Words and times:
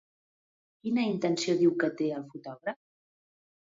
Quina 0.85 1.05
intenció 1.11 1.57
diu 1.61 1.77
que 1.85 1.93
té 2.03 2.11
el 2.19 2.29
fotògraf? 2.35 2.85